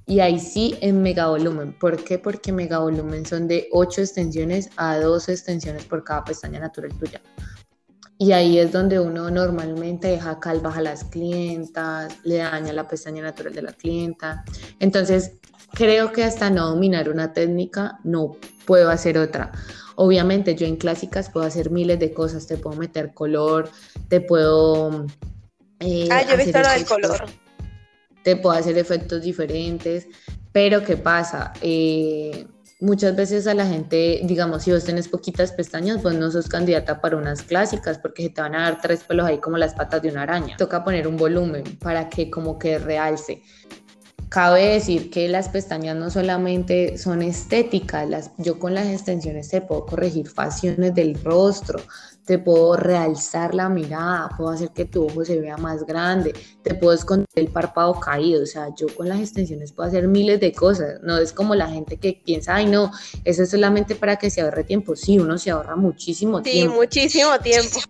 [0.04, 1.72] y ahí sí en mega volumen.
[1.72, 2.18] ¿Por qué?
[2.18, 7.22] Porque mega volumen son de 8 extensiones a 12 extensiones por cada pestaña natural tuya.
[8.20, 13.22] Y ahí es donde uno normalmente deja calvas a las clientas, le daña la pestaña
[13.22, 14.44] natural de la clienta.
[14.80, 15.34] Entonces,
[15.72, 19.52] creo que hasta no dominar una técnica no puedo hacer otra.
[19.94, 23.70] Obviamente yo en clásicas puedo hacer miles de cosas, te puedo meter color,
[24.08, 25.06] te puedo...
[25.80, 27.26] Eh, ah, yo he visto lo del color.
[28.24, 30.08] Te puedo hacer efectos diferentes,
[30.50, 31.52] pero ¿qué pasa?
[31.60, 32.46] Eh,
[32.80, 37.00] muchas veces a la gente, digamos, si vos tenés poquitas pestañas, pues no sos candidata
[37.00, 40.02] para unas clásicas porque se te van a dar tres pelos ahí como las patas
[40.02, 40.56] de una araña.
[40.56, 43.42] Toca poner un volumen para que como que realce.
[44.28, 49.62] Cabe decir que las pestañas no solamente son estéticas, las, yo con las extensiones te
[49.62, 51.80] puedo corregir facciones del rostro,
[52.28, 56.74] te puedo realzar la mirada, puedo hacer que tu ojo se vea más grande, te
[56.74, 60.52] puedo esconder el párpado caído, o sea, yo con las extensiones puedo hacer miles de
[60.52, 62.92] cosas, no es como la gente que piensa, ay no,
[63.24, 66.74] eso es solamente para que se ahorre tiempo, sí, uno se ahorra muchísimo tiempo.
[66.74, 67.80] Sí, muchísimo tiempo.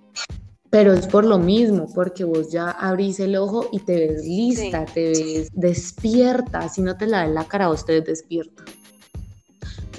[0.71, 4.85] Pero es por lo mismo, porque vos ya abrís el ojo y te ves lista,
[4.85, 6.69] te ves despierta.
[6.69, 8.63] Si no te laves la cara, vos te ves despierta.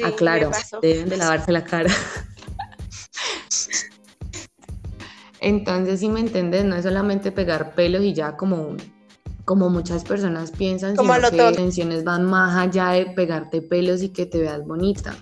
[0.03, 1.91] ah, claro, deben de lavarse la cara.
[5.41, 8.75] Entonces, si me entiendes, no es solamente pegar pelos y ya como,
[9.45, 14.01] como muchas personas piensan, como sino que las intenciones van más allá de pegarte pelos
[14.03, 15.15] y que te veas bonita.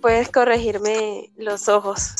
[0.00, 2.14] Puedes corregirme los ojos.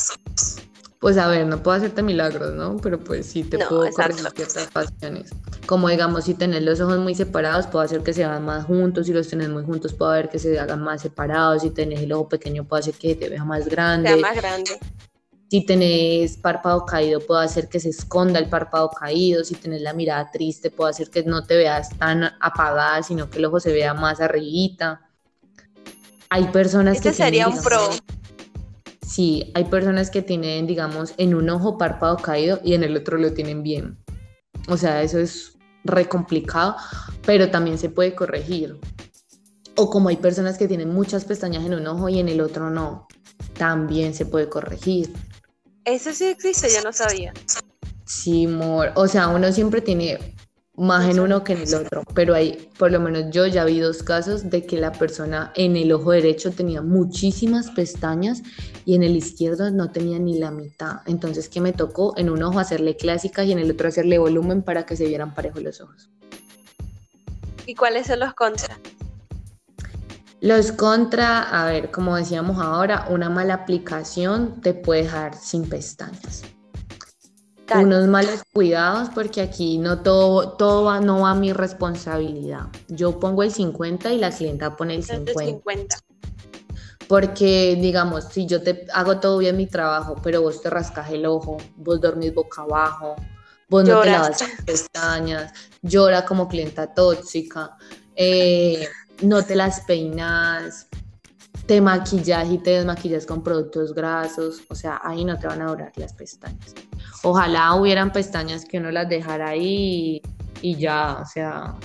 [0.99, 2.75] Pues a ver, no puedo hacerte milagros, ¿no?
[2.75, 5.29] Pero pues sí te puedo corregir ciertas pasiones.
[5.65, 9.05] como digamos, si tenés los ojos muy separados, puede hacer que se hagan más juntos,
[9.05, 12.11] si los tenés muy juntos, puede hacer que se hagan más separados, si tenés el
[12.11, 14.09] ojo pequeño, puede hacer que te vea más grande.
[14.09, 14.77] Sea más grande.
[15.49, 19.43] Si tenés párpado caído, puede hacer que se esconda el párpado caído.
[19.43, 23.39] Si tenés la mirada triste, puede hacer que no te veas tan apagada, sino que
[23.39, 25.09] el ojo se vea más arribita.
[26.29, 27.89] Hay personas Este que sería tienen, un pro.
[29.01, 33.17] Sí, hay personas que tienen, digamos, en un ojo párpado caído y en el otro
[33.17, 33.97] lo tienen bien.
[34.67, 36.75] O sea, eso es re complicado,
[37.25, 38.79] pero también se puede corregir.
[39.75, 42.69] O como hay personas que tienen muchas pestañas en un ojo y en el otro
[42.69, 43.07] no,
[43.57, 45.11] también se puede corregir.
[45.89, 47.33] Eso sí existe, yo no sabía.
[48.05, 48.91] Sí, amor.
[48.95, 50.35] O sea, uno siempre tiene
[50.75, 53.79] más en uno que en el otro, pero hay, por lo menos yo ya vi
[53.79, 58.43] dos casos de que la persona en el ojo derecho tenía muchísimas pestañas
[58.85, 60.97] y en el izquierdo no tenía ni la mitad.
[61.07, 64.61] Entonces, que me tocó en un ojo hacerle clásicas y en el otro hacerle volumen
[64.61, 66.09] para que se vieran parejos los ojos.
[67.65, 68.79] ¿Y cuáles son los contras?
[70.41, 76.43] Los contra, a ver, como decíamos ahora, una mala aplicación te puede dejar sin pestañas.
[77.75, 82.67] Unos malos cuidados, porque aquí no todo, todo va, no va a mi responsabilidad.
[82.87, 85.33] Yo pongo el 50 y la clienta pone el 50.
[85.33, 85.97] 150.
[87.07, 91.25] Porque, digamos, si yo te hago todo bien mi trabajo, pero vos te rascas el
[91.25, 93.15] ojo, vos dormís boca abajo,
[93.67, 97.77] vos no te lavas las pestañas, llora como clienta tóxica,
[98.15, 98.87] eh,
[99.21, 100.87] no te las peinas,
[101.65, 105.67] te maquillas y te desmaquillas con productos grasos, o sea, ahí no te van a
[105.67, 106.73] durar las pestañas.
[107.23, 110.21] Ojalá hubieran pestañas que uno las dejara ahí
[110.61, 111.75] y, y ya, o sea,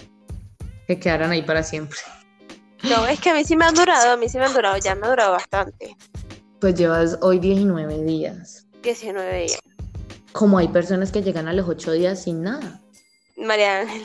[0.86, 1.98] que quedaran ahí para siempre.
[2.82, 4.76] No, es que a mí sí me han durado, a mí sí me han durado,
[4.78, 5.96] ya me ha durado bastante.
[6.60, 8.66] Pues llevas hoy 19 días.
[8.82, 9.58] 19 días.
[10.32, 12.80] Como hay personas que llegan a los 8 días sin nada.
[13.36, 14.02] María Ángel.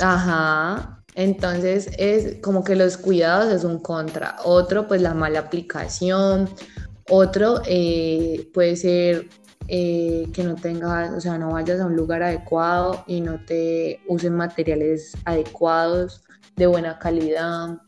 [0.00, 0.97] Ajá.
[1.18, 4.36] Entonces es como que los cuidados es un contra.
[4.44, 6.48] Otro, pues la mala aplicación.
[7.10, 9.28] Otro eh, puede ser
[9.66, 14.00] eh, que no tengas, o sea, no vayas a un lugar adecuado y no te
[14.06, 16.22] usen materiales adecuados,
[16.54, 17.78] de buena calidad.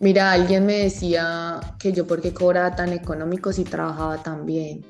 [0.00, 4.84] Mira, alguien me decía que yo porque cobraba tan económico si trabajaba tan bien.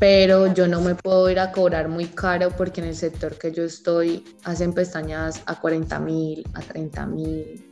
[0.00, 3.52] Pero yo no me puedo ir a cobrar muy caro porque en el sector que
[3.52, 7.68] yo estoy hacen pestañas a 40 mil, a 30 mil.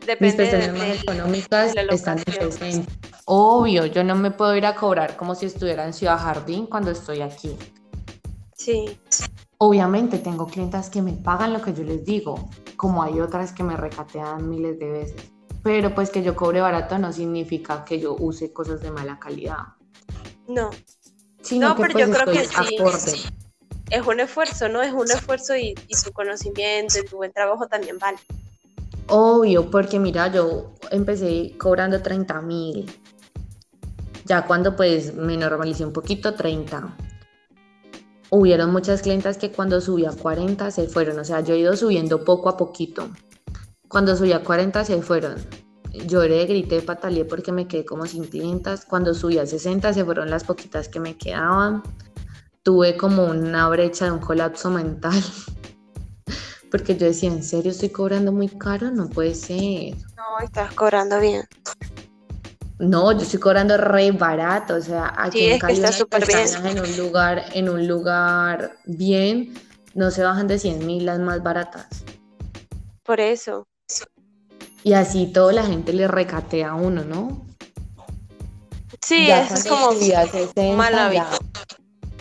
[0.00, 2.52] Mis de, pestañas más económicas de están en locación.
[2.52, 2.92] 60.
[3.26, 6.90] Obvio, yo no me puedo ir a cobrar como si estuviera en Ciudad Jardín cuando
[6.90, 7.54] estoy aquí.
[8.56, 8.98] Sí.
[9.58, 13.62] Obviamente tengo clientas que me pagan lo que yo les digo, como hay otras que
[13.62, 15.32] me recatean miles de veces.
[15.62, 19.77] Pero pues que yo cobre barato no significa que yo use cosas de mala calidad.
[20.48, 20.70] No,
[21.42, 23.24] Sino No, que pero pues yo creo que sí.
[23.90, 24.82] es un esfuerzo, ¿no?
[24.82, 28.18] Es un esfuerzo y, y tu conocimiento y tu buen trabajo también vale.
[29.08, 32.90] Obvio, porque mira, yo empecé cobrando 30 mil.
[34.26, 36.96] Ya cuando pues me normalicé un poquito, 30.
[38.30, 41.18] Hubieron muchas clientas que cuando subí a 40 se fueron.
[41.18, 43.08] O sea, yo he ido subiendo poco a poquito.
[43.88, 45.36] Cuando subí a 40 se fueron.
[46.06, 48.84] Lloré, grité, pataleé porque me quedé como sin clientas.
[48.84, 51.82] Cuando subí a 60 se fueron las poquitas que me quedaban.
[52.62, 55.22] Tuve como una brecha de un colapso mental.
[56.70, 58.90] Porque yo decía, ¿en serio estoy cobrando muy caro?
[58.90, 59.94] No puede ser.
[60.16, 61.44] No, estás cobrando bien.
[62.78, 65.90] No, yo estoy cobrando re barato, o sea, aquí Sí, en es que Cali está
[65.90, 66.08] bien.
[66.08, 69.54] pestañas en un lugar, en un lugar bien,
[69.94, 71.88] no se bajan de 100 mil las más baratas.
[73.02, 73.66] Por eso.
[74.84, 77.46] Y así toda la gente le recatea a uno, ¿no?
[79.02, 81.38] Sí, Ya eso es como subí a 60, mal ya, hábito.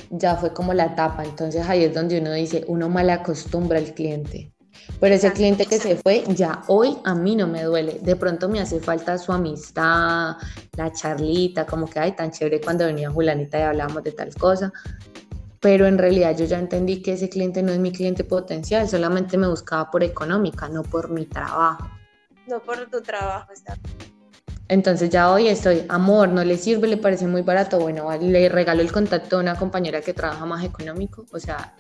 [0.10, 3.93] ya fue como la tapa, entonces ahí es donde uno dice, uno mal acostumbra al
[3.93, 4.52] cliente.
[5.00, 8.00] Pero ese cliente que se fue, ya hoy a mí no me duele.
[8.02, 10.38] De pronto me hace falta su amistad,
[10.76, 14.72] la charlita, como que, ay, tan chévere cuando venía Julanita y hablábamos de tal cosa.
[15.60, 19.38] Pero en realidad yo ya entendí que ese cliente no es mi cliente potencial, solamente
[19.38, 21.88] me buscaba por económica, no por mi trabajo.
[22.48, 23.90] No por tu trabajo, exacto.
[24.70, 28.82] Entonces ya hoy estoy, amor, no le sirve, le parece muy barato, bueno, le regalo
[28.82, 31.74] el contacto a una compañera que trabaja más económico, o sea,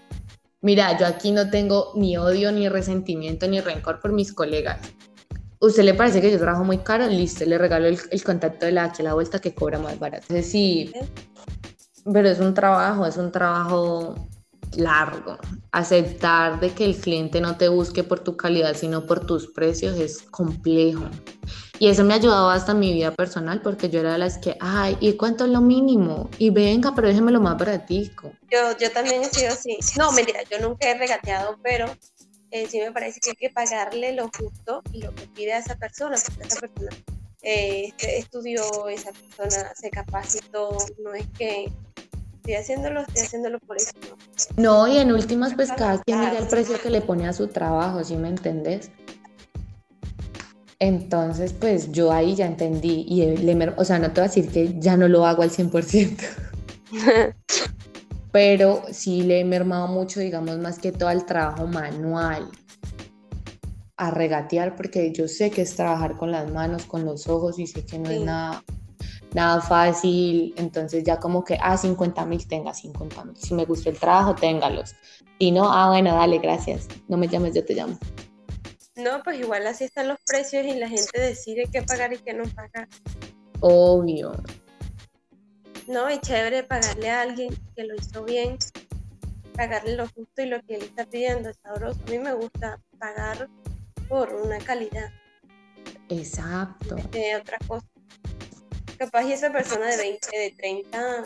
[0.61, 4.79] mira, yo aquí no tengo ni odio, ni resentimiento, ni rencor por mis colegas.
[5.59, 7.07] ¿Usted le parece que yo trabajo muy caro?
[7.07, 10.23] Listo, le regalo el, el contacto de la a la vuelta que cobra más barato.
[10.29, 10.93] Entonces sí,
[12.11, 14.15] pero es un trabajo, es un trabajo
[14.75, 15.37] largo.
[15.71, 19.97] Aceptar de que el cliente no te busque por tu calidad, sino por tus precios
[19.97, 21.05] es complejo.
[21.79, 24.39] Y eso me ha ayudado hasta en mi vida personal porque yo era de las
[24.39, 26.29] que, ay, ¿y cuánto es lo mínimo?
[26.39, 28.31] Y venga, pero déjeme lo más baratico.
[28.51, 29.77] Yo, yo también he sido así.
[29.97, 31.85] No, mentira, yo nunca he regateado, pero
[32.51, 35.59] eh, sí me parece que hay que pagarle lo justo y lo que pide a
[35.59, 36.89] esa persona, porque esa persona
[37.43, 41.71] eh, estudió, esa persona se capacitó, no es que
[42.47, 43.91] estoy haciéndolo, estoy haciéndolo por eso.
[44.55, 47.47] No, y en últimas, pues cada quien mira el precio que le pone a su
[47.47, 48.89] trabajo, ¿sí me entendés?
[50.79, 54.49] Entonces, pues yo ahí ya entendí y le, o sea, no te voy a decir
[54.49, 56.23] que ya no lo hago al 100%,
[58.31, 62.49] pero sí le he mermado mucho, digamos, más que todo al trabajo manual,
[63.97, 67.67] a regatear, porque yo sé que es trabajar con las manos, con los ojos y
[67.67, 68.63] sé que no es nada,
[69.37, 73.91] nada fácil, entonces ya como que, ah, 50 mil, tenga 50 mil, si me gustó
[73.91, 74.95] el trabajo, téngalos,
[75.37, 77.99] y no, ah, bueno, dale, gracias, no me llames, yo te llamo.
[78.95, 82.33] No, pues igual así están los precios y la gente decide qué pagar y qué
[82.33, 82.87] no pagar.
[83.59, 84.31] Obvio.
[85.87, 88.57] No, es chévere pagarle a alguien que lo hizo bien,
[89.53, 91.99] pagarle lo justo y lo que él está pidiendo es sabroso.
[92.07, 93.47] A mí me gusta pagar
[94.09, 95.11] por una calidad.
[96.09, 96.95] Exacto.
[97.11, 97.85] De otra cosa.
[98.97, 101.23] Capaz y esa persona de 20, de 30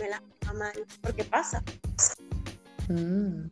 [0.00, 1.62] me la paga mal, porque pasa.
[2.88, 3.48] Mm.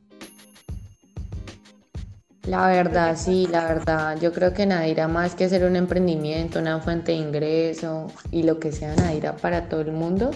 [2.45, 4.19] La verdad, sí, la verdad.
[4.19, 8.59] Yo creo que Nadira, más que ser un emprendimiento, una fuente de ingreso y lo
[8.59, 10.31] que sea Nadira para todo el mundo,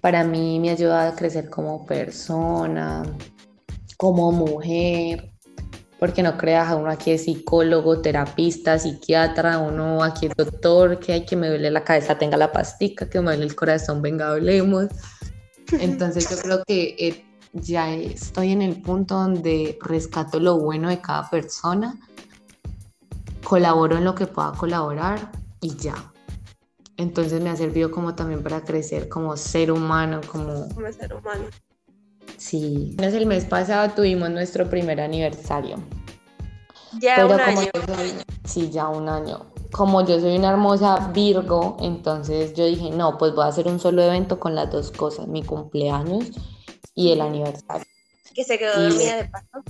[0.00, 3.02] para mí me ha ayudado a crecer como persona,
[3.96, 5.32] como mujer.
[6.00, 11.12] Porque no creas a uno aquí es psicólogo, terapista, psiquiatra, uno aquí es doctor, que
[11.12, 14.30] hay que me duele la cabeza, tenga la pastica, que me duele el corazón, venga,
[14.30, 14.86] hablemos.
[15.72, 21.28] Entonces yo creo que ya estoy en el punto donde rescato lo bueno de cada
[21.28, 22.00] persona,
[23.44, 25.30] colaboro en lo que pueda colaborar
[25.60, 26.12] y ya.
[26.96, 30.20] Entonces me ha servido como también para crecer como ser humano.
[30.30, 31.44] Como ser humano.
[32.36, 32.96] Sí.
[32.98, 35.76] El mes pasado tuvimos nuestro primer aniversario.
[36.98, 37.70] Ya un año.
[38.44, 39.46] sí, ya un año.
[39.70, 43.78] Como yo soy una hermosa Virgo, entonces yo dije, no, pues voy a hacer un
[43.78, 46.30] solo evento con las dos cosas, mi cumpleaños
[46.94, 47.86] y el aniversario.
[48.34, 49.62] Que se quedó dormida de paso.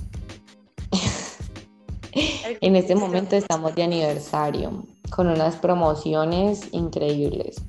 [2.13, 7.61] en este momento estamos de aniversario con unas promociones increíbles.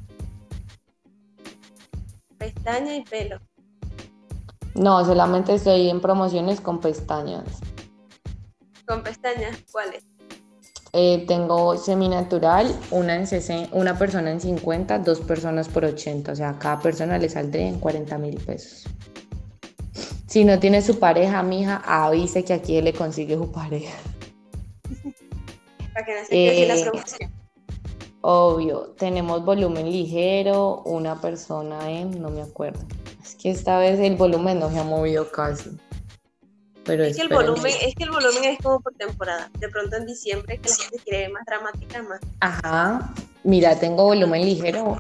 [2.39, 3.39] Pestaña y pelo.
[4.75, 7.45] No, solamente estoy en promociones con pestañas.
[8.87, 9.59] ¿Con pestañas?
[9.71, 10.05] ¿Cuáles?
[10.95, 16.33] Eh, tengo seminatural, una, en una persona en 50, dos personas por 80.
[16.33, 18.85] O sea, cada persona le saldría en 40 mil pesos.
[20.27, 23.97] Si no tiene su pareja, mija, avise que aquí le consigue su pareja.
[25.95, 27.42] Para que no se la promoción.
[28.23, 32.81] Obvio, tenemos volumen ligero, una persona en, no me acuerdo.
[33.21, 35.71] Es que esta vez el volumen no se ha movido casi.
[36.85, 39.51] Pero es, que el volumen, es que el volumen es como por temporada.
[39.59, 42.21] De pronto en diciembre que la gente quiere más dramática, más.
[42.41, 43.13] Ajá.
[43.43, 44.97] Mira, tengo volumen ligero.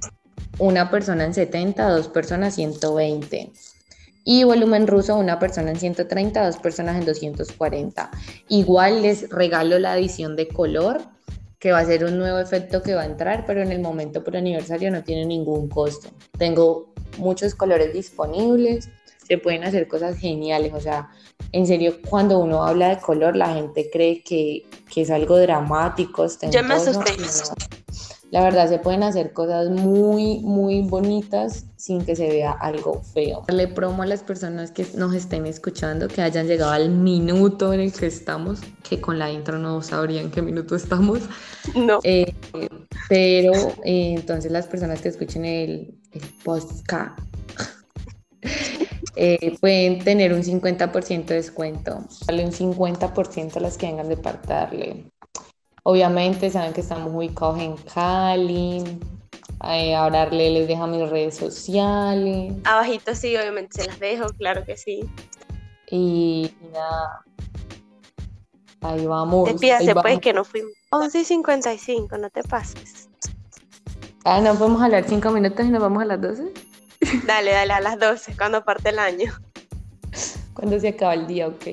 [0.58, 3.52] Una persona en 70, dos personas 120
[4.24, 8.10] y volumen ruso una persona en 130, dos personas en 240.
[8.48, 11.00] Igual les regalo la edición de color,
[11.62, 14.24] que va a ser un nuevo efecto que va a entrar, pero en el momento
[14.24, 16.08] por aniversario no tiene ningún costo.
[16.36, 18.88] Tengo muchos colores disponibles,
[19.24, 21.08] se pueden hacer cosas geniales, o sea,
[21.52, 26.26] en serio, cuando uno habla de color, la gente cree que, que es algo dramático.
[26.50, 27.12] Yo me asusté.
[28.32, 33.44] La verdad se pueden hacer cosas muy, muy bonitas sin que se vea algo feo.
[33.48, 37.80] Le promo a las personas que nos estén escuchando que hayan llegado al minuto en
[37.80, 41.20] el que estamos, que con la intro no sabrían qué minuto estamos.
[41.76, 42.00] No.
[42.02, 42.34] Eh,
[43.08, 43.52] pero
[43.84, 47.18] eh, entonces las personas que escuchen el, el podcast
[49.16, 52.06] eh, pueden tener un 50% de descuento.
[52.26, 55.11] Dale un 50% a las que vengan de parte darle
[55.84, 59.00] Obviamente saben que estamos ubicados en Cali.
[59.64, 62.54] Eh, ahora les dejo mis redes sociales.
[62.64, 65.08] Abajito sí, obviamente se las dejo, claro que sí.
[65.90, 67.24] Y, nada.
[68.80, 69.48] Ahí vamos.
[69.48, 70.72] Despídase pues que no fuimos.
[70.90, 73.08] 11 y 55, no te pases.
[74.24, 76.52] Ah, no podemos hablar 5 minutos y nos vamos a las 12.
[77.26, 79.32] Dale, dale, a las 12, cuando parte el año.
[80.54, 81.64] Cuando se acaba el día, ok.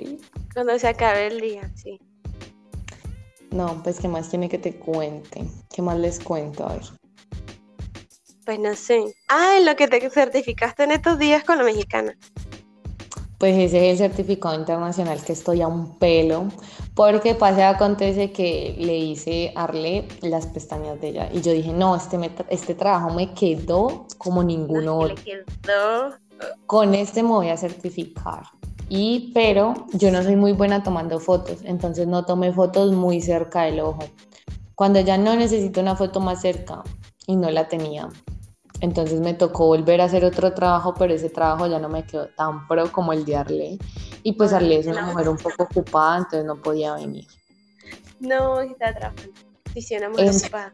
[0.53, 1.99] Cuando se acabe el día, sí.
[3.51, 5.43] No, pues qué más tiene que te cuente.
[5.73, 6.67] ¿Qué más les cuento?
[6.67, 6.83] A ver.
[8.45, 9.03] Pues no sé.
[9.27, 12.15] Ah, en lo que te certificaste en estos días con la mexicana.
[13.39, 16.49] Pues ese es el certificado internacional que estoy a un pelo,
[16.93, 21.29] Porque pasa, acontece que le hice Arle las pestañas de ella.
[21.31, 22.17] Y yo dije, no, este,
[22.49, 25.15] este trabajo me quedó como ninguno otro.
[26.65, 28.43] Con este me voy a certificar.
[28.89, 33.61] Y, pero yo no soy muy buena tomando fotos, entonces no tomé fotos muy cerca
[33.61, 33.99] del ojo.
[34.73, 36.83] Cuando ya no necesito una foto más cerca
[37.27, 38.09] y no la tenía.
[38.81, 42.29] Entonces me tocó volver a hacer otro trabajo, pero ese trabajo ya no me quedó
[42.29, 43.77] tan pro como el de Arle.
[44.23, 47.27] Y pues Arle es una mujer un poco ocupada, entonces no podía venir.
[48.19, 49.33] No, está trabajando.
[50.15, 50.73] muy ocupada.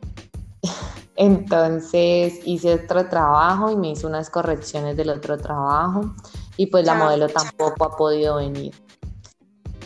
[1.17, 6.13] Entonces hice otro trabajo y me hizo unas correcciones del otro trabajo
[6.57, 8.73] y pues la modelo tampoco ha podido venir.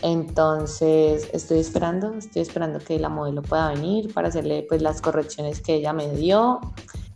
[0.02, 5.60] Entonces estoy esperando, estoy esperando que la modelo pueda venir para hacerle pues las correcciones
[5.60, 6.60] que ella me dio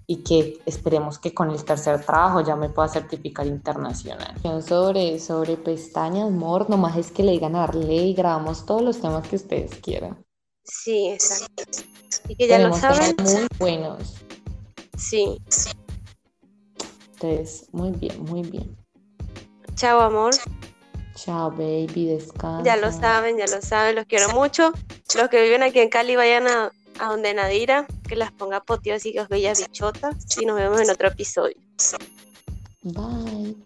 [0.06, 4.34] y que esperemos que con el tercer trabajo ya me pueda certificar internacional.
[4.62, 9.26] Sobre, sobre pestañas, amor, nomás es que le digan a y grabamos todos los temas
[9.26, 10.22] que ustedes quieran.
[10.62, 11.62] Sí, exacto.
[12.28, 13.16] Y que ya lo saben.
[13.22, 14.14] Muy buenos.
[14.96, 15.40] Sí.
[17.14, 18.83] Entonces, muy bien, muy bien.
[19.74, 20.34] Chao, amor.
[21.14, 22.64] Chao, baby, descansa.
[22.64, 24.72] Ya lo saben, ya lo saben, los quiero mucho.
[25.16, 29.04] Los que viven aquí en Cali vayan a a donde Nadira, que las ponga potios
[29.06, 30.16] y que os bellas bichotas.
[30.40, 31.56] Y nos vemos en otro episodio.
[32.82, 33.56] Bye.